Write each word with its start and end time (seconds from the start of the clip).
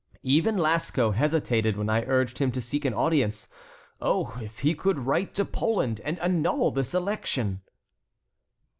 "Even 0.23 0.55
Lasco 0.57 1.11
hesitated 1.13 1.77
when 1.77 1.87
I 1.87 2.01
urged 2.07 2.39
him 2.39 2.51
to 2.53 2.59
seek 2.59 2.85
an 2.85 2.93
audience. 2.95 3.47
Oh, 4.01 4.35
if 4.41 4.57
he 4.61 4.73
could 4.73 4.97
write 5.05 5.35
to 5.35 5.45
Poland 5.45 6.01
and 6.03 6.17
annul 6.17 6.71
this 6.71 6.95
election!" 6.95 7.61